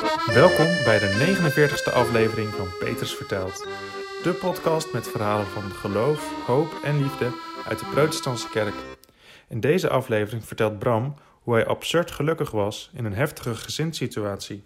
Welkom 0.00 0.66
bij 0.84 0.98
de 0.98 1.36
49ste 1.36 1.92
aflevering 1.94 2.48
van 2.48 2.68
Peters 2.78 3.14
Vertelt. 3.14 3.66
De 4.22 4.32
podcast 4.32 4.92
met 4.92 5.08
verhalen 5.08 5.46
van 5.46 5.62
geloof, 5.62 6.32
hoop 6.46 6.72
en 6.84 7.02
liefde 7.02 7.30
uit 7.68 7.78
de 7.78 7.84
Protestantse 7.84 8.48
kerk. 8.48 8.74
In 9.48 9.60
deze 9.60 9.88
aflevering 9.88 10.44
vertelt 10.44 10.78
Bram 10.78 11.14
hoe 11.42 11.54
hij 11.54 11.66
absurd 11.66 12.10
gelukkig 12.10 12.50
was 12.50 12.90
in 12.94 13.04
een 13.04 13.14
heftige 13.14 13.54
gezinssituatie. 13.54 14.64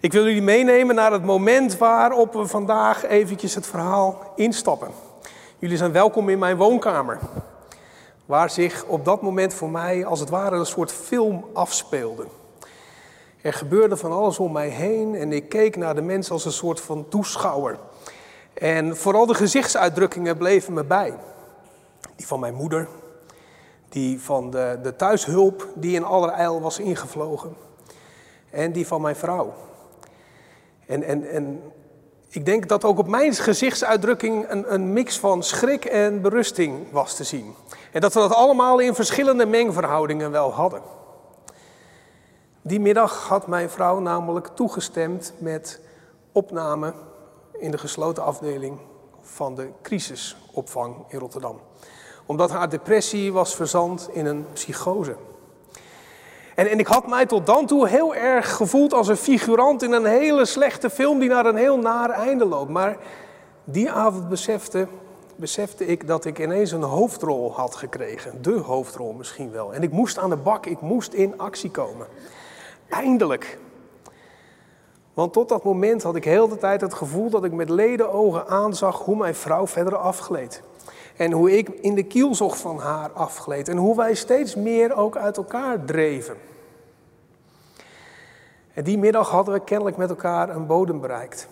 Ik 0.00 0.12
wil 0.12 0.24
jullie 0.24 0.42
meenemen 0.42 0.94
naar 0.94 1.12
het 1.12 1.24
moment 1.24 1.78
waarop 1.78 2.32
we 2.32 2.46
vandaag 2.46 3.04
eventjes 3.04 3.54
het 3.54 3.66
verhaal 3.66 4.32
instappen. 4.36 4.90
Jullie 5.58 5.76
zijn 5.76 5.92
welkom 5.92 6.28
in 6.28 6.38
mijn 6.38 6.56
woonkamer, 6.56 7.18
waar 8.26 8.50
zich 8.50 8.84
op 8.84 9.04
dat 9.04 9.22
moment 9.22 9.54
voor 9.54 9.70
mij 9.70 10.04
als 10.04 10.20
het 10.20 10.30
ware 10.30 10.56
een 10.56 10.66
soort 10.66 10.92
film 10.92 11.44
afspeelde. 11.52 12.26
Er 13.44 13.52
gebeurde 13.52 13.96
van 13.96 14.12
alles 14.12 14.38
om 14.38 14.52
mij 14.52 14.68
heen 14.68 15.14
en 15.14 15.32
ik 15.32 15.48
keek 15.48 15.76
naar 15.76 15.94
de 15.94 16.02
mensen 16.02 16.32
als 16.32 16.44
een 16.44 16.52
soort 16.52 16.80
van 16.80 17.08
toeschouwer. 17.08 17.78
En 18.54 18.96
vooral 18.96 19.26
de 19.26 19.34
gezichtsuitdrukkingen 19.34 20.36
bleven 20.36 20.72
me 20.72 20.84
bij. 20.84 21.14
Die 22.16 22.26
van 22.26 22.40
mijn 22.40 22.54
moeder, 22.54 22.88
die 23.88 24.20
van 24.20 24.50
de, 24.50 24.78
de 24.82 24.96
thuishulp 24.96 25.68
die 25.74 25.94
in 25.94 26.04
allerijl 26.04 26.60
was 26.60 26.78
ingevlogen. 26.78 27.56
En 28.50 28.72
die 28.72 28.86
van 28.86 29.00
mijn 29.00 29.16
vrouw. 29.16 29.52
En, 30.86 31.02
en, 31.02 31.30
en 31.30 31.60
ik 32.28 32.44
denk 32.44 32.68
dat 32.68 32.84
ook 32.84 32.98
op 32.98 33.08
mijn 33.08 33.34
gezichtsuitdrukking 33.34 34.50
een, 34.50 34.74
een 34.74 34.92
mix 34.92 35.18
van 35.18 35.42
schrik 35.42 35.84
en 35.84 36.20
berusting 36.20 36.90
was 36.90 37.16
te 37.16 37.24
zien. 37.24 37.54
En 37.92 38.00
dat 38.00 38.14
we 38.14 38.20
dat 38.20 38.34
allemaal 38.34 38.78
in 38.78 38.94
verschillende 38.94 39.46
mengverhoudingen 39.46 40.30
wel 40.30 40.52
hadden. 40.52 41.02
Die 42.66 42.80
middag 42.80 43.28
had 43.28 43.46
mijn 43.46 43.70
vrouw 43.70 43.98
namelijk 43.98 44.46
toegestemd 44.46 45.32
met 45.38 45.80
opname 46.32 46.92
in 47.58 47.70
de 47.70 47.78
gesloten 47.78 48.22
afdeling 48.22 48.78
van 49.20 49.54
de 49.54 49.68
crisisopvang 49.82 50.96
in 51.08 51.18
Rotterdam. 51.18 51.60
Omdat 52.26 52.50
haar 52.50 52.68
depressie 52.68 53.32
was 53.32 53.54
verzand 53.54 54.08
in 54.12 54.26
een 54.26 54.46
psychose. 54.52 55.16
En, 56.54 56.70
en 56.70 56.78
ik 56.78 56.86
had 56.86 57.06
mij 57.06 57.26
tot 57.26 57.46
dan 57.46 57.66
toe 57.66 57.88
heel 57.88 58.14
erg 58.14 58.56
gevoeld 58.56 58.92
als 58.92 59.08
een 59.08 59.16
figurant 59.16 59.82
in 59.82 59.92
een 59.92 60.06
hele 60.06 60.44
slechte 60.44 60.90
film 60.90 61.18
die 61.18 61.28
naar 61.28 61.46
een 61.46 61.56
heel 61.56 61.78
naar 61.78 62.10
einde 62.10 62.44
loopt. 62.44 62.70
Maar 62.70 62.96
die 63.64 63.90
avond 63.90 64.28
besefte, 64.28 64.88
besefte 65.36 65.86
ik 65.86 66.06
dat 66.06 66.24
ik 66.24 66.38
ineens 66.38 66.72
een 66.72 66.82
hoofdrol 66.82 67.52
had 67.52 67.74
gekregen. 67.74 68.42
De 68.42 68.58
hoofdrol 68.58 69.12
misschien 69.12 69.50
wel. 69.50 69.74
En 69.74 69.82
ik 69.82 69.90
moest 69.90 70.18
aan 70.18 70.30
de 70.30 70.36
bak, 70.36 70.66
ik 70.66 70.80
moest 70.80 71.12
in 71.12 71.38
actie 71.38 71.70
komen. 71.70 72.06
Eindelijk. 72.88 73.58
Want 75.14 75.32
tot 75.32 75.48
dat 75.48 75.64
moment 75.64 76.02
had 76.02 76.16
ik 76.16 76.24
heel 76.24 76.48
de 76.48 76.56
tijd 76.56 76.80
het 76.80 76.94
gevoel 76.94 77.30
dat 77.30 77.44
ik 77.44 77.52
met 77.52 77.68
ledenogen 77.68 78.46
aanzag 78.46 78.98
hoe 78.98 79.16
mijn 79.16 79.34
vrouw 79.34 79.66
verder 79.66 79.96
afgleed. 79.96 80.62
En 81.16 81.32
hoe 81.32 81.56
ik 81.56 81.68
in 81.68 81.94
de 81.94 82.02
kielzog 82.02 82.58
van 82.58 82.78
haar 82.78 83.10
afgleed. 83.10 83.68
En 83.68 83.76
hoe 83.76 83.96
wij 83.96 84.14
steeds 84.14 84.54
meer 84.54 84.94
ook 84.96 85.16
uit 85.16 85.36
elkaar 85.36 85.84
dreven. 85.84 86.36
En 88.74 88.84
die 88.84 88.98
middag 88.98 89.30
hadden 89.30 89.54
we 89.54 89.60
kennelijk 89.60 89.96
met 89.96 90.10
elkaar 90.10 90.48
een 90.48 90.66
bodem 90.66 91.00
bereikt. 91.00 91.48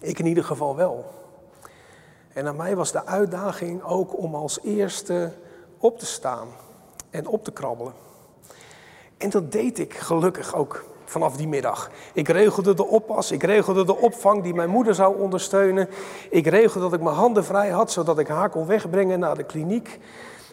Ik 0.00 0.18
in 0.18 0.26
ieder 0.26 0.44
geval 0.44 0.76
wel. 0.76 1.04
En 2.32 2.46
aan 2.46 2.56
mij 2.56 2.76
was 2.76 2.92
de 2.92 3.06
uitdaging 3.06 3.82
ook 3.82 4.18
om 4.18 4.34
als 4.34 4.60
eerste 4.62 5.32
op 5.78 5.98
te 5.98 6.06
staan 6.06 6.48
en 7.10 7.26
op 7.26 7.44
te 7.44 7.52
krabbelen. 7.52 7.92
En 9.22 9.30
dat 9.30 9.52
deed 9.52 9.78
ik 9.78 9.94
gelukkig 9.94 10.54
ook 10.54 10.84
vanaf 11.04 11.36
die 11.36 11.48
middag. 11.48 11.90
Ik 12.12 12.28
regelde 12.28 12.74
de 12.74 12.86
oppas, 12.86 13.30
ik 13.30 13.42
regelde 13.42 13.84
de 13.84 13.96
opvang 13.96 14.42
die 14.42 14.54
mijn 14.54 14.70
moeder 14.70 14.94
zou 14.94 15.20
ondersteunen. 15.20 15.88
Ik 16.30 16.46
regelde 16.46 16.80
dat 16.80 16.98
ik 16.98 17.04
mijn 17.04 17.16
handen 17.16 17.44
vrij 17.44 17.70
had, 17.70 17.90
zodat 17.90 18.18
ik 18.18 18.28
haar 18.28 18.50
kon 18.50 18.66
wegbrengen 18.66 19.18
naar 19.18 19.36
de 19.36 19.44
kliniek. 19.44 19.98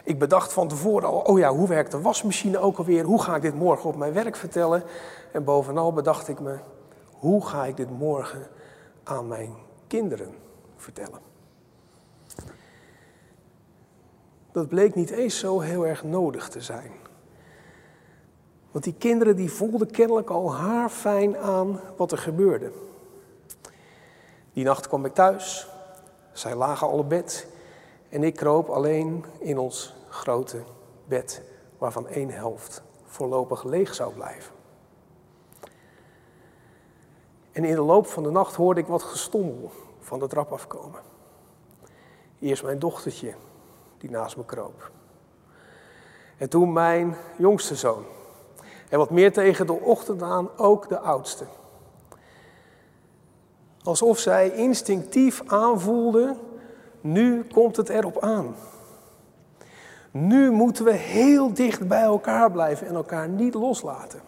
Ik 0.04 0.20
bedacht 0.20 0.54
van 0.54 0.68
tevoren 0.68 1.10
al, 1.10 1.20
oh 1.20 1.40
ja, 1.40 1.50
hoe 1.50 1.68
werkt 1.68 1.92
de 1.92 2.02
wasmachine 2.02 2.58
ook 2.58 2.78
alweer? 2.78 3.04
Hoe 3.04 3.22
ga 3.22 3.36
ik 3.36 3.42
dit 3.42 3.56
morgen 3.56 3.90
op 3.90 3.96
mijn 3.96 4.14
werk 4.14 4.36
vertellen? 4.36 4.84
En 5.32 5.44
bovenal 5.44 5.94
bedacht 5.94 6.28
ik 6.28 6.40
me, 6.40 6.58
hoe 7.12 7.46
ga 7.46 7.66
ik 7.66 7.78
dit 7.78 7.90
morgen 7.90 8.48
aan 9.04 9.28
mijn 9.28 9.54
kinderen 9.88 10.34
vertellen? 10.78 11.20
Dat 14.52 14.68
bleek 14.68 14.96
niet 14.96 15.10
eens 15.10 15.40
zo 15.40 15.60
heel 15.60 15.88
erg 15.88 16.04
nodig 16.04 16.50
te 16.50 16.62
zijn. 16.62 16.92
Want 18.72 18.84
die 18.84 18.96
kinderen 18.98 19.36
die 19.36 19.52
voelden 19.52 19.92
kennelijk 19.92 20.30
al 20.30 20.56
haarfijn 20.56 21.38
aan 21.38 21.80
wat 21.98 22.12
er 22.12 22.18
gebeurde. 22.18 22.72
Die 24.54 24.64
nacht 24.64 24.88
kwam 24.88 25.06
ik 25.06 25.14
thuis. 25.14 25.68
Zij 26.32 26.56
lagen 26.56 26.88
al 26.88 26.98
op 26.98 27.10
bed. 27.10 27.48
En 28.10 28.24
ik 28.24 28.36
kroop 28.36 28.70
alleen 28.70 29.26
in 29.40 29.58
ons 29.58 29.94
grote 30.10 30.64
bed, 31.06 31.42
waarvan 31.78 32.08
één 32.08 32.30
helft 32.30 32.82
voorlopig 33.06 33.64
leeg 33.64 33.96
zou 33.96 34.14
blijven. 34.14 34.54
En 37.52 37.66
in 37.66 37.76
de 37.76 37.82
loop 37.82 38.08
van 38.08 38.24
de 38.24 38.32
nacht 38.32 38.56
hoorde 38.56 38.82
ik 38.82 38.88
wat 38.88 39.04
gestommel 39.04 39.72
van 40.00 40.20
de 40.20 40.28
trap 40.28 40.52
afkomen. 40.52 41.02
Eerst 42.40 42.64
mijn 42.64 42.80
dochtertje, 42.80 43.34
die 43.98 44.10
naast 44.10 44.38
me 44.38 44.46
kroop. 44.46 44.92
En 46.38 46.50
toen 46.50 46.74
mijn 46.74 47.16
jongste 47.38 47.76
zoon, 47.76 48.06
en 48.90 48.98
wat 48.98 49.10
meer 49.10 49.34
tegen 49.34 49.66
de 49.66 49.74
ochtend 49.74 50.22
aan 50.22 50.50
ook 50.58 50.90
de 50.90 51.00
oudste. 51.00 51.46
Alsof 53.84 54.20
zij 54.20 54.50
instinctief 54.50 55.42
aanvoelde, 55.48 56.36
nu 57.02 57.44
komt 57.44 57.76
het 57.76 57.90
erop 57.90 58.20
aan. 58.20 58.56
Nu 60.12 60.52
moeten 60.52 60.86
we 60.86 60.94
heel 60.94 61.54
dicht 61.54 61.88
bij 61.88 62.02
elkaar 62.02 62.52
blijven 62.52 62.88
en 62.88 62.96
elkaar 62.96 63.30
niet 63.30 63.54
loslaten. 63.54 64.22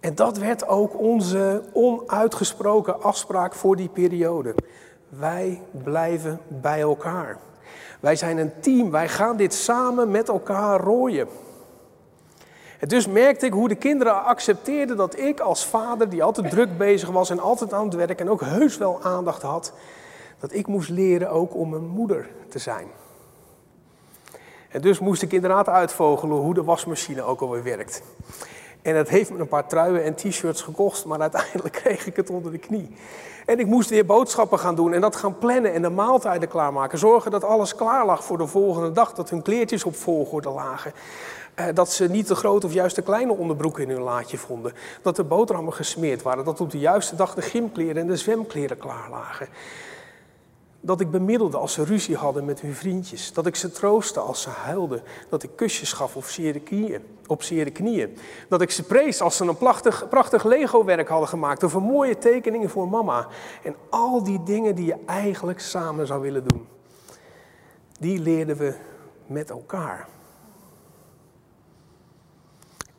En 0.00 0.14
dat 0.14 0.38
werd 0.38 0.68
ook 0.68 0.98
onze 0.98 1.62
onuitgesproken 1.72 3.02
afspraak 3.02 3.54
voor 3.54 3.76
die 3.76 3.88
periode. 3.88 4.54
Wij 5.08 5.62
blijven 5.82 6.40
bij 6.48 6.80
elkaar. 6.80 7.38
Wij 8.00 8.16
zijn 8.16 8.38
een 8.38 8.60
team, 8.60 8.90
wij 8.90 9.08
gaan 9.08 9.36
dit 9.36 9.54
samen 9.54 10.10
met 10.10 10.28
elkaar 10.28 10.80
rooien. 10.80 11.28
Dus 12.86 13.06
merkte 13.06 13.46
ik 13.46 13.52
hoe 13.52 13.68
de 13.68 13.74
kinderen 13.74 14.24
accepteerden 14.24 14.96
dat 14.96 15.18
ik 15.18 15.40
als 15.40 15.66
vader, 15.66 16.08
die 16.08 16.22
altijd 16.22 16.50
druk 16.50 16.78
bezig 16.78 17.08
was 17.08 17.30
en 17.30 17.40
altijd 17.40 17.72
aan 17.72 17.84
het 17.84 17.94
werk 17.94 18.20
en 18.20 18.30
ook 18.30 18.40
heus 18.40 18.78
wel 18.78 19.02
aandacht 19.02 19.42
had, 19.42 19.72
dat 20.38 20.52
ik 20.52 20.66
moest 20.66 20.88
leren 20.88 21.30
ook 21.30 21.54
om 21.54 21.74
een 21.74 21.86
moeder 21.86 22.30
te 22.48 22.58
zijn. 22.58 22.86
En 24.68 24.80
dus 24.80 24.98
moest 24.98 25.22
ik 25.22 25.32
inderdaad 25.32 25.68
uitvogelen 25.68 26.36
hoe 26.36 26.54
de 26.54 26.64
wasmachine 26.64 27.22
ook 27.22 27.40
alweer 27.40 27.62
werkt. 27.62 28.02
En 28.82 28.96
het 28.96 29.08
heeft 29.08 29.30
me 29.30 29.38
een 29.38 29.48
paar 29.48 29.66
truien 29.66 30.04
en 30.04 30.14
t-shirts 30.14 30.62
gekost, 30.62 31.04
maar 31.04 31.20
uiteindelijk 31.20 31.74
kreeg 31.82 32.06
ik 32.06 32.16
het 32.16 32.30
onder 32.30 32.52
de 32.52 32.58
knie. 32.58 32.96
En 33.46 33.58
ik 33.58 33.66
moest 33.66 33.90
weer 33.90 34.06
boodschappen 34.06 34.58
gaan 34.58 34.74
doen 34.74 34.92
en 34.92 35.00
dat 35.00 35.16
gaan 35.16 35.38
plannen 35.38 35.72
en 35.72 35.82
de 35.82 35.88
maaltijden 35.88 36.48
klaarmaken. 36.48 36.98
Zorgen 36.98 37.30
dat 37.30 37.44
alles 37.44 37.74
klaar 37.74 38.06
lag 38.06 38.24
voor 38.24 38.38
de 38.38 38.46
volgende 38.46 38.92
dag, 38.92 39.12
dat 39.12 39.30
hun 39.30 39.42
kleertjes 39.42 39.84
op 39.84 39.96
volgorde 39.96 40.50
lagen. 40.50 40.92
Eh, 41.60 41.74
dat 41.74 41.92
ze 41.92 42.08
niet 42.08 42.28
de 42.28 42.34
grote 42.34 42.66
of 42.66 42.72
juist 42.72 42.96
de 42.96 43.02
kleine 43.02 43.32
onderbroeken 43.32 43.82
in 43.82 43.90
hun 43.90 44.02
laadje 44.02 44.38
vonden. 44.38 44.72
Dat 45.02 45.16
de 45.16 45.24
boterhammen 45.24 45.72
gesmeerd 45.72 46.22
waren. 46.22 46.44
Dat 46.44 46.60
op 46.60 46.70
de 46.70 46.78
juiste 46.78 47.16
dag 47.16 47.34
de 47.34 47.42
gymkleren 47.42 47.96
en 47.96 48.06
de 48.06 48.16
zwemkleren 48.16 48.78
klaar 48.78 49.10
lagen. 49.10 49.48
Dat 50.80 51.00
ik 51.00 51.10
bemiddelde 51.10 51.56
als 51.56 51.72
ze 51.72 51.84
ruzie 51.84 52.16
hadden 52.16 52.44
met 52.44 52.60
hun 52.60 52.74
vriendjes. 52.74 53.32
Dat 53.32 53.46
ik 53.46 53.56
ze 53.56 53.70
troostte 53.70 54.20
als 54.20 54.42
ze 54.42 54.48
huilden. 54.48 55.02
Dat 55.28 55.42
ik 55.42 55.50
kusjes 55.56 55.92
gaf 55.92 56.16
op 56.16 56.24
zere 56.24 56.60
knieën. 56.60 57.02
Op 57.26 57.42
knieën. 57.72 58.16
Dat 58.48 58.60
ik 58.60 58.70
ze 58.70 58.82
prees 58.82 59.20
als 59.20 59.36
ze 59.36 59.44
een 59.44 59.56
prachtig, 59.56 60.08
prachtig 60.08 60.44
Lego-werk 60.44 61.08
hadden 61.08 61.28
gemaakt. 61.28 61.62
Of 61.62 61.74
een 61.74 61.82
mooie 61.82 62.18
tekeningen 62.18 62.70
voor 62.70 62.88
mama. 62.88 63.26
En 63.62 63.74
al 63.90 64.22
die 64.22 64.42
dingen 64.42 64.74
die 64.74 64.86
je 64.86 64.96
eigenlijk 65.06 65.60
samen 65.60 66.06
zou 66.06 66.20
willen 66.20 66.48
doen. 66.48 66.66
Die 67.98 68.18
leerden 68.18 68.56
we 68.56 68.74
met 69.26 69.50
elkaar. 69.50 70.08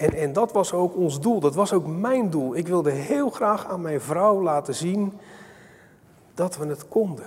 En, 0.01 0.13
en 0.13 0.33
dat 0.33 0.51
was 0.51 0.73
ook 0.73 0.95
ons 0.95 1.19
doel, 1.19 1.39
dat 1.39 1.55
was 1.55 1.73
ook 1.73 1.87
mijn 1.87 2.29
doel. 2.29 2.55
Ik 2.55 2.67
wilde 2.67 2.91
heel 2.91 3.29
graag 3.29 3.67
aan 3.67 3.81
mijn 3.81 4.01
vrouw 4.01 4.41
laten 4.41 4.75
zien 4.75 5.13
dat 6.33 6.57
we 6.57 6.67
het 6.67 6.87
konden. 6.87 7.25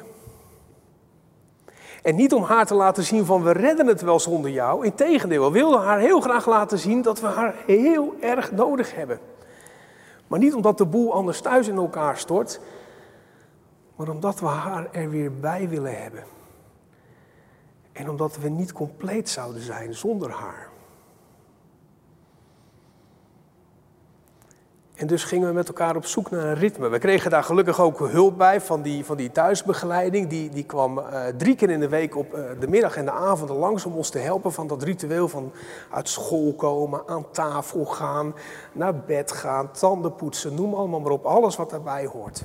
En 2.02 2.14
niet 2.14 2.32
om 2.32 2.42
haar 2.42 2.66
te 2.66 2.74
laten 2.74 3.04
zien 3.04 3.24
van 3.24 3.42
we 3.42 3.52
redden 3.52 3.86
het 3.86 4.00
wel 4.00 4.20
zonder 4.20 4.50
jou. 4.50 4.84
Integendeel, 4.84 5.44
we 5.44 5.58
wilden 5.58 5.80
haar 5.80 5.98
heel 5.98 6.20
graag 6.20 6.46
laten 6.46 6.78
zien 6.78 7.02
dat 7.02 7.20
we 7.20 7.26
haar 7.26 7.54
heel 7.66 8.14
erg 8.20 8.52
nodig 8.52 8.94
hebben. 8.94 9.18
Maar 10.26 10.38
niet 10.38 10.54
omdat 10.54 10.78
de 10.78 10.86
boel 10.86 11.12
anders 11.12 11.40
thuis 11.40 11.68
in 11.68 11.76
elkaar 11.76 12.18
stort, 12.18 12.60
maar 13.96 14.08
omdat 14.08 14.40
we 14.40 14.46
haar 14.46 14.88
er 14.92 15.10
weer 15.10 15.32
bij 15.40 15.68
willen 15.68 16.02
hebben. 16.02 16.24
En 17.92 18.10
omdat 18.10 18.38
we 18.38 18.48
niet 18.48 18.72
compleet 18.72 19.28
zouden 19.28 19.62
zijn 19.62 19.94
zonder 19.94 20.30
haar. 20.30 20.72
En 24.94 25.06
dus 25.06 25.24
gingen 25.24 25.48
we 25.48 25.54
met 25.54 25.68
elkaar 25.68 25.96
op 25.96 26.06
zoek 26.06 26.30
naar 26.30 26.44
een 26.44 26.54
ritme. 26.54 26.88
We 26.88 26.98
kregen 26.98 27.30
daar 27.30 27.44
gelukkig 27.44 27.80
ook 27.80 27.98
hulp 27.98 28.38
bij 28.38 28.60
van 28.60 28.82
die, 28.82 29.04
van 29.04 29.16
die 29.16 29.32
thuisbegeleiding. 29.32 30.28
Die, 30.28 30.48
die 30.48 30.64
kwam 30.64 30.98
uh, 30.98 31.26
drie 31.36 31.56
keer 31.56 31.70
in 31.70 31.80
de 31.80 31.88
week 31.88 32.16
op 32.16 32.34
uh, 32.34 32.44
de 32.60 32.68
middag 32.68 32.96
en 32.96 33.04
de 33.04 33.10
avond 33.10 33.50
langs 33.50 33.84
om 33.84 33.96
ons 33.96 34.10
te 34.10 34.18
helpen 34.18 34.52
van 34.52 34.66
dat 34.66 34.82
ritueel 34.82 35.28
van 35.28 35.52
uit 35.90 36.08
school 36.08 36.54
komen, 36.54 37.02
aan 37.06 37.30
tafel 37.30 37.84
gaan, 37.84 38.34
naar 38.72 39.00
bed 39.00 39.32
gaan, 39.32 39.70
tanden 39.70 40.14
poetsen, 40.14 40.54
noem 40.54 40.74
allemaal 40.74 41.00
maar 41.00 41.12
op. 41.12 41.24
Alles 41.24 41.56
wat 41.56 41.70
daarbij 41.70 42.06
hoort. 42.06 42.44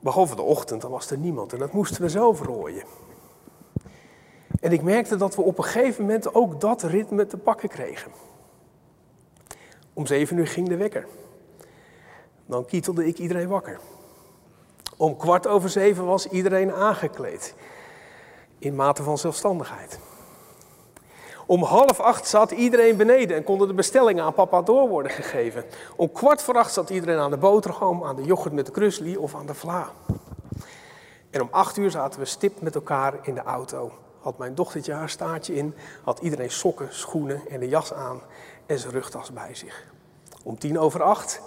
Behalve 0.00 0.36
de 0.36 0.42
ochtend, 0.42 0.80
dan 0.80 0.90
was 0.90 1.10
er 1.10 1.18
niemand 1.18 1.52
en 1.52 1.58
dat 1.58 1.72
moesten 1.72 2.02
we 2.02 2.08
zelf 2.08 2.42
rooien. 2.42 2.84
En 4.60 4.72
ik 4.72 4.82
merkte 4.82 5.16
dat 5.16 5.36
we 5.36 5.42
op 5.42 5.58
een 5.58 5.64
gegeven 5.64 6.02
moment 6.02 6.34
ook 6.34 6.60
dat 6.60 6.82
ritme 6.82 7.26
te 7.26 7.36
pakken 7.36 7.68
kregen. 7.68 8.10
Om 10.00 10.06
zeven 10.06 10.36
uur 10.36 10.46
ging 10.46 10.68
de 10.68 10.76
wekker. 10.76 11.06
Dan 12.46 12.64
kietelde 12.64 13.06
ik 13.06 13.18
iedereen 13.18 13.48
wakker. 13.48 13.80
Om 14.96 15.16
kwart 15.16 15.46
over 15.46 15.68
zeven 15.68 16.06
was 16.06 16.26
iedereen 16.26 16.72
aangekleed. 16.72 17.54
In 18.58 18.74
mate 18.74 19.02
van 19.02 19.18
zelfstandigheid. 19.18 19.98
Om 21.46 21.62
half 21.62 22.00
acht 22.00 22.26
zat 22.26 22.50
iedereen 22.50 22.96
beneden 22.96 23.36
en 23.36 23.44
konden 23.44 23.68
de 23.68 23.74
bestellingen 23.74 24.24
aan 24.24 24.34
papa 24.34 24.62
door 24.62 24.88
worden 24.88 25.12
gegeven. 25.12 25.64
Om 25.96 26.12
kwart 26.12 26.42
voor 26.42 26.58
acht 26.58 26.72
zat 26.72 26.90
iedereen 26.90 27.18
aan 27.18 27.30
de 27.30 27.36
boterham, 27.36 28.04
aan 28.04 28.16
de 28.16 28.24
yoghurt 28.24 28.54
met 28.54 28.66
de 28.66 28.72
krusli 28.72 29.16
of 29.16 29.34
aan 29.34 29.46
de 29.46 29.54
vla. 29.54 29.90
En 31.30 31.42
om 31.42 31.48
acht 31.50 31.76
uur 31.76 31.90
zaten 31.90 32.20
we 32.20 32.26
stip 32.26 32.60
met 32.60 32.74
elkaar 32.74 33.14
in 33.22 33.34
de 33.34 33.42
auto. 33.42 33.92
Had 34.20 34.38
mijn 34.38 34.54
dochtertje 34.54 34.92
haar 34.92 35.10
staartje 35.10 35.54
in, 35.54 35.74
had 36.04 36.18
iedereen 36.18 36.50
sokken, 36.50 36.88
schoenen 36.90 37.42
en 37.48 37.62
een 37.62 37.68
jas 37.68 37.92
aan 37.92 38.20
en 38.66 38.78
zijn 38.78 38.92
rugtas 38.92 39.32
bij 39.32 39.54
zich. 39.54 39.84
Om 40.42 40.58
tien 40.58 40.78
over 40.78 41.02
acht 41.02 41.40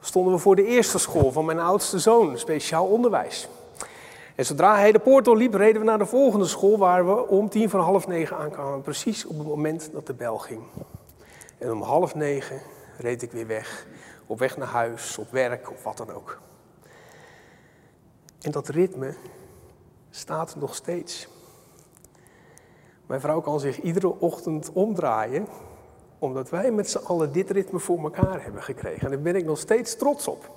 stonden 0.00 0.32
we 0.32 0.38
voor 0.38 0.56
de 0.56 0.66
eerste 0.66 0.98
school 0.98 1.32
van 1.32 1.44
mijn 1.44 1.58
oudste 1.58 1.98
zoon, 1.98 2.38
speciaal 2.38 2.86
onderwijs. 2.86 3.48
En 4.34 4.46
zodra 4.46 4.76
hij 4.76 4.92
de 4.92 4.98
poort 4.98 5.24
doorliep, 5.24 5.54
reden 5.54 5.80
we 5.80 5.86
naar 5.86 5.98
de 5.98 6.06
volgende 6.06 6.46
school, 6.46 6.78
waar 6.78 7.06
we 7.06 7.26
om 7.28 7.48
tien 7.48 7.70
van 7.70 7.80
half 7.80 8.06
negen 8.06 8.36
aankwamen, 8.36 8.82
precies 8.82 9.26
op 9.26 9.38
het 9.38 9.46
moment 9.46 9.92
dat 9.92 10.06
de 10.06 10.14
bel 10.14 10.38
ging. 10.38 10.62
En 11.58 11.72
om 11.72 11.82
half 11.82 12.14
negen 12.14 12.60
reed 12.98 13.22
ik 13.22 13.32
weer 13.32 13.46
weg, 13.46 13.86
op 14.26 14.38
weg 14.38 14.56
naar 14.56 14.68
huis, 14.68 15.18
op 15.18 15.30
werk 15.30 15.70
of 15.70 15.82
wat 15.82 15.96
dan 15.96 16.12
ook. 16.12 16.40
En 18.40 18.50
dat 18.50 18.68
ritme 18.68 19.14
staat 20.10 20.56
nog 20.56 20.74
steeds. 20.74 21.28
Mijn 23.06 23.20
vrouw 23.20 23.40
kan 23.40 23.60
zich 23.60 23.80
iedere 23.80 24.20
ochtend 24.20 24.70
omdraaien 24.72 25.46
omdat 26.18 26.50
wij 26.50 26.70
met 26.70 26.90
z'n 26.90 26.98
allen 27.06 27.32
dit 27.32 27.50
ritme 27.50 27.78
voor 27.78 27.98
elkaar 27.98 28.42
hebben 28.42 28.62
gekregen. 28.62 29.00
En 29.00 29.10
daar 29.10 29.20
ben 29.20 29.36
ik 29.36 29.44
nog 29.44 29.58
steeds 29.58 29.96
trots 29.96 30.28
op. 30.28 30.50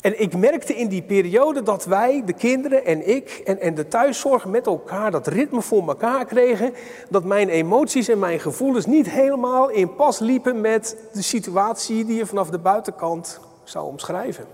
En 0.00 0.20
ik 0.20 0.36
merkte 0.36 0.74
in 0.74 0.88
die 0.88 1.02
periode 1.02 1.62
dat 1.62 1.84
wij, 1.84 2.22
de 2.24 2.32
kinderen 2.32 2.84
en 2.84 3.08
ik 3.08 3.42
en, 3.44 3.60
en 3.60 3.74
de 3.74 3.88
thuiszorg 3.88 4.44
met 4.44 4.66
elkaar 4.66 5.10
dat 5.10 5.26
ritme 5.26 5.62
voor 5.62 5.88
elkaar 5.88 6.24
kregen. 6.24 6.74
Dat 7.08 7.24
mijn 7.24 7.48
emoties 7.48 8.08
en 8.08 8.18
mijn 8.18 8.40
gevoelens 8.40 8.86
niet 8.86 9.10
helemaal 9.10 9.68
in 9.68 9.94
pas 9.94 10.18
liepen 10.18 10.60
met 10.60 10.96
de 11.12 11.22
situatie 11.22 12.04
die 12.04 12.16
je 12.16 12.26
vanaf 12.26 12.50
de 12.50 12.58
buitenkant 12.58 13.40
zou 13.64 13.86
omschrijven. 13.86 14.46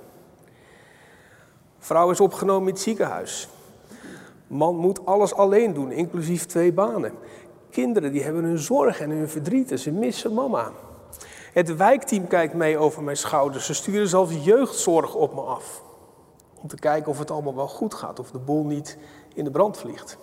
Vrouw 1.79 2.11
is 2.11 2.21
opgenomen 2.21 2.69
in 2.69 2.75
het 2.75 2.83
ziekenhuis. 2.83 3.49
Man 4.53 4.77
moet 4.77 5.07
alles 5.07 5.35
alleen 5.35 5.75
doen, 5.75 5.93
inclusief 5.93 6.47
twee 6.47 6.73
banen. 6.73 7.13
Kinderen 7.71 8.13
die 8.13 8.23
hebben 8.23 8.45
hun 8.45 8.59
zorg 8.59 9.01
en 9.01 9.11
hun 9.11 9.29
verdriet 9.29 9.71
en 9.71 9.79
ze 9.79 9.91
missen 9.91 10.35
mama. 10.35 10.73
Het 11.53 11.77
wijkteam 11.77 12.27
kijkt 12.27 12.55
mee 12.55 12.79
over 12.79 13.03
mijn 13.03 13.17
schouders. 13.17 13.67
Ze 13.67 13.75
sturen 13.75 14.09
zelfs 14.09 14.45
jeugdzorg 14.45 15.15
op 15.15 15.35
me 15.35 15.41
af. 15.41 15.83
Om 16.61 16.69
te 16.69 16.77
kijken 16.77 17.11
of 17.11 17.19
het 17.19 17.31
allemaal 17.31 17.55
wel 17.55 17.69
goed 17.69 17.95
gaat, 17.95 18.19
of 18.19 18.31
de 18.31 18.39
boel 18.39 18.65
niet 18.65 18.99
in 19.35 19.45
de 19.45 19.51
brand 19.51 19.77
vliegt. 19.77 20.19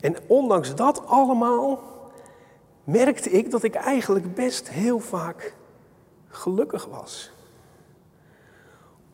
En 0.00 0.16
ondanks 0.26 0.74
dat 0.74 1.06
allemaal 1.06 1.80
merkte 2.84 3.30
ik 3.30 3.50
dat 3.50 3.62
ik 3.62 3.74
eigenlijk 3.74 4.34
best 4.34 4.70
heel 4.70 4.98
vaak 4.98 5.54
gelukkig 6.28 6.86
was. 6.86 7.32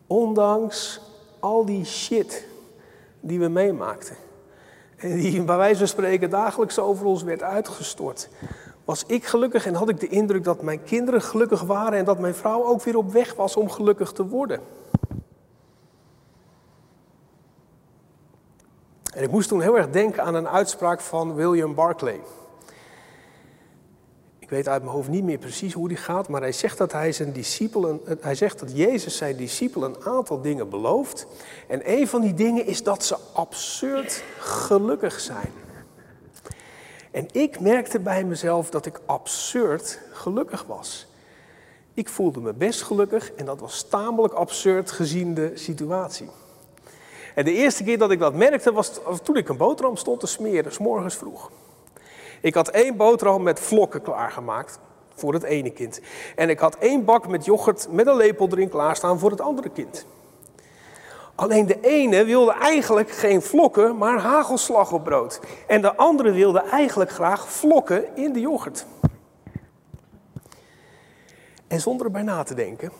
Ondanks 0.06 1.07
al 1.40 1.64
die 1.64 1.84
shit 1.84 2.46
die 3.20 3.38
we 3.38 3.48
meemaakten. 3.48 4.16
En 4.96 5.16
die 5.16 5.42
bij 5.42 5.56
wijze 5.56 5.78
van 5.78 5.88
spreken 5.88 6.30
dagelijks 6.30 6.78
over 6.78 7.06
ons 7.06 7.22
werd 7.22 7.42
uitgestort. 7.42 8.28
Was 8.84 9.04
ik 9.06 9.24
gelukkig 9.24 9.66
en 9.66 9.74
had 9.74 9.88
ik 9.88 10.00
de 10.00 10.08
indruk 10.08 10.44
dat 10.44 10.62
mijn 10.62 10.82
kinderen 10.82 11.22
gelukkig 11.22 11.62
waren 11.62 11.98
en 11.98 12.04
dat 12.04 12.18
mijn 12.18 12.34
vrouw 12.34 12.64
ook 12.64 12.82
weer 12.82 12.96
op 12.96 13.12
weg 13.12 13.34
was 13.34 13.56
om 13.56 13.70
gelukkig 13.70 14.12
te 14.12 14.26
worden. 14.26 14.60
En 19.14 19.22
ik 19.22 19.30
moest 19.30 19.48
toen 19.48 19.60
heel 19.60 19.76
erg 19.76 19.90
denken 19.90 20.22
aan 20.22 20.34
een 20.34 20.48
uitspraak 20.48 21.00
van 21.00 21.34
William 21.34 21.74
Barclay. 21.74 22.20
Ik 24.48 24.54
weet 24.54 24.68
uit 24.68 24.82
mijn 24.82 24.94
hoofd 24.94 25.08
niet 25.08 25.24
meer 25.24 25.38
precies 25.38 25.72
hoe 25.72 25.88
die 25.88 25.96
gaat, 25.96 26.28
maar 26.28 26.40
hij 26.40 26.52
zegt 26.52 26.78
dat 26.78 26.92
hij 26.92 27.12
zijn 27.12 27.32
discipelen, 27.32 28.00
hij 28.20 28.34
zegt 28.34 28.58
dat 28.58 28.76
Jezus 28.76 29.16
zijn 29.16 29.36
discipelen 29.36 29.94
een 29.94 30.04
aantal 30.04 30.40
dingen 30.40 30.68
belooft. 30.68 31.26
En 31.66 31.92
een 31.92 32.08
van 32.08 32.20
die 32.20 32.34
dingen 32.34 32.66
is 32.66 32.82
dat 32.82 33.04
ze 33.04 33.16
absurd 33.32 34.22
gelukkig 34.38 35.20
zijn. 35.20 35.52
En 37.10 37.26
ik 37.32 37.60
merkte 37.60 38.00
bij 38.00 38.24
mezelf 38.24 38.70
dat 38.70 38.86
ik 38.86 39.00
absurd 39.06 40.00
gelukkig 40.12 40.64
was. 40.66 41.06
Ik 41.94 42.08
voelde 42.08 42.40
me 42.40 42.52
best 42.52 42.82
gelukkig 42.82 43.32
en 43.32 43.44
dat 43.44 43.60
was 43.60 43.82
tamelijk 43.82 44.34
absurd 44.34 44.90
gezien 44.90 45.34
de 45.34 45.50
situatie. 45.54 46.28
En 47.34 47.44
de 47.44 47.52
eerste 47.52 47.84
keer 47.84 47.98
dat 47.98 48.10
ik 48.10 48.18
dat 48.18 48.34
merkte 48.34 48.72
was 48.72 49.00
toen 49.22 49.36
ik 49.36 49.48
een 49.48 49.56
boterham 49.56 49.96
stond 49.96 50.20
te 50.20 50.26
smeren, 50.26 50.72
s 50.72 50.78
morgens 50.78 51.14
vroeg. 51.14 51.50
Ik 52.40 52.54
had 52.54 52.68
één 52.68 52.96
boterham 52.96 53.42
met 53.42 53.60
vlokken 53.60 54.02
klaargemaakt 54.02 54.78
voor 55.14 55.32
het 55.32 55.42
ene 55.42 55.70
kind. 55.70 56.00
En 56.36 56.48
ik 56.48 56.58
had 56.58 56.76
één 56.78 57.04
bak 57.04 57.28
met 57.28 57.44
yoghurt 57.44 57.88
met 57.90 58.06
een 58.06 58.16
lepel 58.16 58.48
erin 58.50 58.68
klaarstaan 58.68 59.18
voor 59.18 59.30
het 59.30 59.40
andere 59.40 59.68
kind. 59.68 60.06
Alleen 61.34 61.66
de 61.66 61.80
ene 61.80 62.24
wilde 62.24 62.52
eigenlijk 62.52 63.10
geen 63.10 63.42
vlokken, 63.42 63.96
maar 63.96 64.18
hagelslag 64.18 64.92
op 64.92 65.04
brood. 65.04 65.40
En 65.66 65.80
de 65.80 65.96
andere 65.96 66.30
wilde 66.30 66.60
eigenlijk 66.60 67.10
graag 67.10 67.52
vlokken 67.52 68.16
in 68.16 68.32
de 68.32 68.40
yoghurt. 68.40 68.86
En 71.66 71.80
zonder 71.80 72.06
erbij 72.06 72.22
na 72.22 72.42
te 72.42 72.54
denken, 72.54 72.92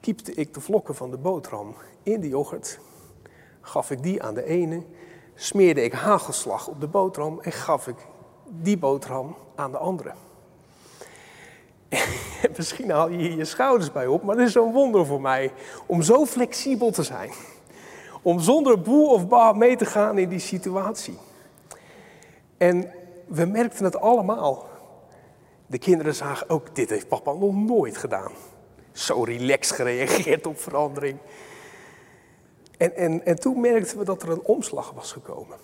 kiepte 0.00 0.34
ik 0.34 0.54
de 0.54 0.60
vlokken 0.60 0.94
van 0.94 1.10
de 1.10 1.16
boterham 1.16 1.74
in 2.02 2.20
de 2.20 2.28
yoghurt, 2.28 2.78
gaf 3.60 3.90
ik 3.90 4.02
die 4.02 4.22
aan 4.22 4.34
de 4.34 4.44
ene 4.44 4.82
smeerde 5.40 5.82
ik 5.82 5.92
hagelslag 5.92 6.68
op 6.68 6.80
de 6.80 6.86
boterham 6.86 7.40
en 7.40 7.52
gaf 7.52 7.86
ik 7.86 7.96
die 8.44 8.78
boterham 8.78 9.36
aan 9.54 9.70
de 9.70 9.78
andere. 9.78 10.12
Misschien 12.56 12.90
haal 12.90 13.08
je 13.08 13.16
hier 13.16 13.36
je 13.36 13.44
schouders 13.44 13.92
bij 13.92 14.06
op, 14.06 14.22
maar 14.22 14.36
het 14.36 14.46
is 14.46 14.52
zo'n 14.52 14.72
wonder 14.72 15.06
voor 15.06 15.20
mij 15.20 15.52
om 15.86 16.02
zo 16.02 16.26
flexibel 16.26 16.90
te 16.90 17.02
zijn. 17.02 17.30
Om 18.22 18.40
zonder 18.40 18.80
boe 18.80 19.08
of 19.08 19.28
ba 19.28 19.52
mee 19.52 19.76
te 19.76 19.84
gaan 19.84 20.18
in 20.18 20.28
die 20.28 20.38
situatie. 20.38 21.18
En 22.56 22.92
we 23.26 23.44
merkten 23.44 23.84
het 23.84 23.96
allemaal. 23.96 24.68
De 25.66 25.78
kinderen 25.78 26.14
zagen 26.14 26.48
ook, 26.48 26.74
dit 26.74 26.90
heeft 26.90 27.08
papa 27.08 27.32
nog 27.32 27.54
nooit 27.54 27.96
gedaan. 27.96 28.32
Zo 28.92 29.22
relaxed 29.22 29.76
gereageerd 29.76 30.46
op 30.46 30.60
verandering. 30.60 31.18
En, 32.80 32.96
en, 32.96 33.26
en 33.26 33.40
toen 33.40 33.60
merkten 33.60 33.98
we 33.98 34.04
dat 34.04 34.22
er 34.22 34.30
een 34.30 34.42
omslag 34.42 34.90
was 34.90 35.12
gekomen. 35.12 35.56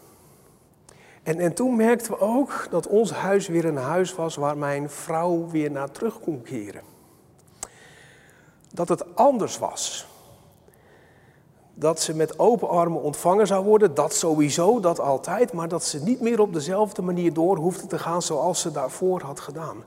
En, 1.23 1.38
en 1.38 1.54
toen 1.54 1.76
merkten 1.76 2.12
we 2.12 2.20
ook 2.20 2.66
dat 2.70 2.87
ons 2.87 3.11
huis 3.11 3.49
weer 3.49 3.64
een 3.64 3.76
huis 3.76 4.14
was 4.14 4.37
waar 4.37 4.58
mijn 4.58 4.90
vrouw 4.90 5.46
weer 5.46 5.70
naar 5.70 5.90
terug 5.90 6.20
kon 6.20 6.42
keren. 6.42 6.82
Dat 8.73 8.88
het 8.88 9.16
anders 9.16 9.58
was. 9.58 10.06
Dat 11.75 12.00
ze 12.00 12.14
met 12.14 12.38
open 12.38 12.68
armen 12.68 13.02
ontvangen 13.02 13.46
zou 13.46 13.64
worden, 13.64 13.94
dat 13.94 14.14
sowieso, 14.14 14.80
dat 14.80 15.00
altijd, 15.00 15.52
maar 15.52 15.68
dat 15.68 15.85
ze 15.85 16.02
niet 16.02 16.20
meer 16.20 16.40
op 16.40 16.52
dezelfde 16.52 17.02
manier 17.02 17.32
door 17.32 17.56
hoefde 17.56 17.87
te 17.87 17.99
gaan 17.99 18.23
zoals 18.23 18.61
ze 18.61 18.70
daarvoor 18.70 19.20
had 19.20 19.40
gedaan. 19.40 19.85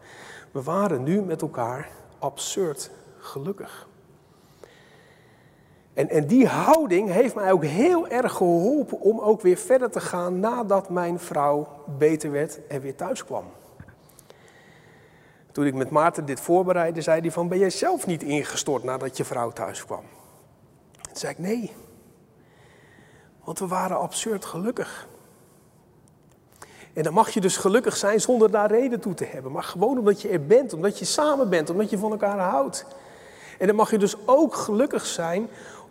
We 0.51 0.63
waren 0.63 1.03
nu 1.03 1.21
met 1.21 1.41
elkaar 1.41 1.89
absurd 2.19 2.91
gelukkig. 3.17 3.88
En, 6.00 6.10
en 6.10 6.27
die 6.27 6.48
houding 6.48 7.12
heeft 7.12 7.36
mij 7.36 7.51
ook 7.51 7.63
heel 7.63 8.08
erg 8.08 8.34
geholpen 8.34 9.00
om 9.00 9.20
ook 9.20 9.41
weer 9.41 9.58
verder 9.58 9.89
te 9.89 10.00
gaan 10.00 10.39
nadat 10.39 10.89
mijn 10.89 11.20
vrouw 11.20 11.68
beter 11.98 12.32
werd 12.32 12.68
en 12.68 12.82
weer 12.82 12.96
thuis 12.96 13.25
kwam. 13.25 13.44
Toen 15.51 15.65
ik 15.65 15.74
met 15.74 15.89
Maarten 15.89 16.25
dit 16.25 16.39
voorbereidde, 16.39 17.01
zei 17.01 17.22
hij 17.22 17.32
van, 17.32 17.48
ben 17.48 17.58
jij 17.58 17.70
zelf 17.70 18.06
niet 18.06 18.24
ingestort 18.24 18.84
nadat 18.84 19.18
je 19.18 19.25
vrouw 19.25 19.51
thuis 19.51 19.86
kwam? 19.86 20.03
Toen 21.01 21.18
zei 21.18 21.32
ik, 21.32 21.39
nee. 21.39 21.72
Want 23.44 23.60
we 23.60 23.68
waren 23.68 24.00
absurd 24.00 24.46
gelukkig. 24.46 25.08
En 26.94 27.03
dan 27.03 27.13
mag 27.13 27.29
je 27.29 27.41
dus 27.41 27.58
gelukkig 27.58 27.98
zijn 27.98 28.22
zonder 28.22 28.51
daar 28.51 28.72
reden 28.72 29.00
toe 29.00 29.13
te 29.13 29.25
hebben. 29.25 29.51
Maar 29.51 29.63
gewoon 29.63 29.98
omdat 29.98 30.22
je 30.22 30.29
er 30.29 30.46
bent, 30.46 30.74
omdat 30.74 31.00
je 31.00 31.06
samen 31.06 31.50
bent, 31.50 31.70
omdat 31.70 31.89
je 31.89 31.98
van 31.98 32.12
elkaar 32.12 32.39
houdt. 32.39 32.86
En 33.60 33.68
dan 33.68 33.75
mag 33.75 33.91
je 33.91 33.98
dus 33.98 34.15
ook 34.25 34.56
gelukkig 34.56 35.06
zijn, 35.06 35.50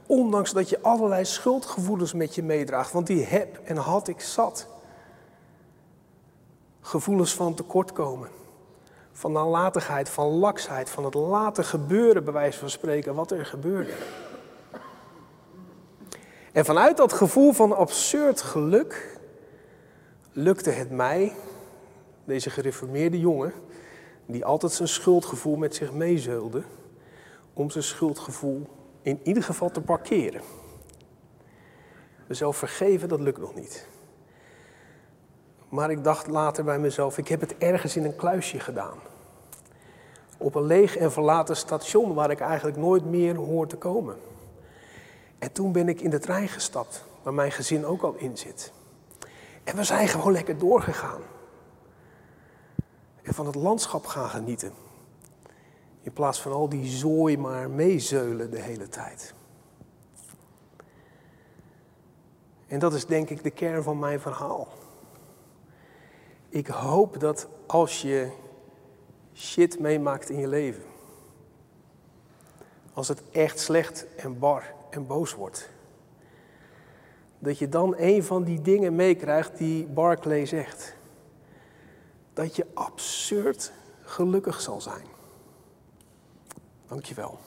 ondanks 0.09 0.53
dat 0.53 0.69
je 0.69 0.81
allerlei 0.81 1.25
schuldgevoelens 1.25 2.12
met 2.12 2.35
je 2.35 2.43
meedraagt. 2.43 2.93
Want 2.93 3.07
die 3.07 3.25
heb 3.25 3.61
en 3.65 3.77
had 3.77 4.09
ik 4.09 4.21
zat. 4.21 4.67
Gevoelens 6.81 7.35
van 7.35 7.55
tekortkomen, 7.55 8.29
van 9.12 9.33
nalatigheid, 9.33 10.09
van 10.09 10.29
laksheid, 10.29 10.91
van 10.91 11.05
het 11.05 11.15
laten 11.15 11.65
gebeuren, 11.65 12.25
bij 12.25 12.33
wijze 12.33 12.59
van 12.59 12.71
spreken, 12.71 13.15
wat 13.15 13.31
er 13.31 13.47
gebeurde. 13.47 13.93
En 16.53 16.65
vanuit 16.65 16.97
dat 16.97 17.12
gevoel 17.12 17.53
van 17.53 17.77
absurd 17.77 18.41
geluk 18.41 19.19
lukte 20.33 20.71
het 20.71 20.91
mij, 20.91 21.33
deze 22.25 22.50
gereformeerde 22.50 23.19
jongen, 23.19 23.53
die 24.27 24.45
altijd 24.45 24.73
zijn 24.73 24.88
schuldgevoel 24.88 25.57
met 25.57 25.75
zich 25.75 25.93
meezeulde, 25.93 26.62
om 27.53 27.71
zijn 27.71 27.85
schuldgevoel 27.85 28.78
in 29.09 29.21
ieder 29.23 29.43
geval 29.43 29.71
te 29.71 29.81
parkeren. 29.81 30.41
Mezelf 32.27 32.57
vergeven, 32.57 33.09
dat 33.09 33.21
lukt 33.21 33.38
nog 33.38 33.55
niet. 33.55 33.87
Maar 35.69 35.91
ik 35.91 36.05
dacht 36.05 36.27
later 36.27 36.65
bij 36.65 36.79
mezelf, 36.79 37.19
ik 37.19 37.29
heb 37.29 37.41
het 37.41 37.59
ergens 37.59 37.97
in 37.97 38.05
een 38.05 38.17
kluisje 38.17 38.61
gedaan. 38.61 38.99
Op 40.38 40.55
een 40.55 40.67
leeg 40.67 40.97
en 40.97 41.12
verlaten 41.12 41.57
station 41.57 42.15
waar 42.15 42.31
ik 42.31 42.41
eigenlijk 42.41 42.77
nooit 42.77 43.05
meer 43.05 43.37
hoor 43.37 43.67
te 43.67 43.77
komen. 43.77 44.17
En 45.38 45.53
toen 45.53 45.73
ben 45.73 45.88
ik 45.88 46.00
in 46.00 46.11
de 46.11 46.19
trein 46.19 46.49
gestapt, 46.49 47.05
waar 47.23 47.35
mijn 47.35 47.53
gezin 47.53 47.87
ook 47.87 48.03
al 48.03 48.15
in 48.15 48.37
zit. 48.37 48.73
En 49.65 49.77
we 49.77 49.85
zijn 49.85 50.09
gewoon 50.09 50.33
lekker 50.33 50.59
doorgegaan. 50.59 51.21
En 53.23 53.35
van 53.35 53.47
het 53.47 53.55
landschap 53.55 54.07
gaan 54.07 54.29
genieten. 54.29 54.73
In 56.09 56.15
plaats 56.15 56.41
van 56.41 56.53
al 56.53 56.69
die 56.69 56.87
zooi 56.87 57.38
maar 57.38 57.71
meezeulen 57.71 58.50
de 58.50 58.61
hele 58.61 58.88
tijd. 58.88 59.35
En 62.67 62.79
dat 62.79 62.95
is 62.95 63.07
denk 63.07 63.31
ik 63.31 63.43
de 63.43 63.50
kern 63.50 63.83
van 63.83 63.99
mijn 63.99 64.21
verhaal. 64.21 64.69
Ik 66.49 66.67
hoop 66.67 67.21
dat 67.21 67.49
als 67.67 68.03
je 68.03 68.31
shit 69.35 69.81
meemaakt 69.81 70.31
in 70.31 70.38
je 70.38 70.49
leven, 70.49 70.83
als 72.93 73.09
het 73.09 73.23
echt 73.31 73.61
slecht 73.61 74.07
en 74.17 74.38
bar 74.38 74.75
en 74.91 75.07
boos 75.07 75.35
wordt, 75.35 75.71
dat 77.38 77.59
je 77.59 77.69
dan 77.69 77.95
een 77.97 78.25
van 78.25 78.45
die 78.45 78.61
dingen 78.61 78.95
meekrijgt 78.95 79.59
die 79.59 79.87
Barclay 79.87 80.47
zegt. 80.47 80.95
Dat 82.33 82.57
je 82.57 82.67
absurd 82.75 83.73
gelukkig 84.03 84.61
zal 84.61 84.81
zijn. 84.81 85.17
Dankjewel. 86.88 87.38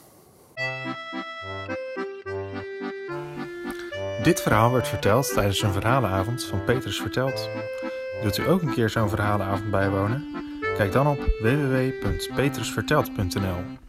Dit 4.22 4.40
verhaal 4.40 4.72
werd 4.72 4.88
verteld 4.88 5.32
tijdens 5.32 5.62
een 5.62 5.72
verhalenavond 5.72 6.44
van 6.44 6.64
Petrus 6.64 7.00
Verteld. 7.00 7.48
Wilt 8.20 8.38
u 8.38 8.48
ook 8.48 8.62
een 8.62 8.74
keer 8.74 8.90
zo'n 8.90 9.08
verhalenavond 9.08 9.70
bijwonen? 9.70 10.24
Kijk 10.76 10.92
dan 10.92 11.06
op 11.06 11.18
www.petrusverteld.nl 11.40 13.81